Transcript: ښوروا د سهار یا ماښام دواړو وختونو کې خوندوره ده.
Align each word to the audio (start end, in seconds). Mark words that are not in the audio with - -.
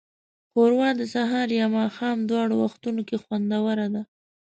ښوروا 0.51 0.89
د 0.99 1.01
سهار 1.13 1.47
یا 1.59 1.67
ماښام 1.79 2.17
دواړو 2.29 2.55
وختونو 2.63 3.01
کې 3.07 3.21
خوندوره 3.23 3.87
ده. 3.93 4.01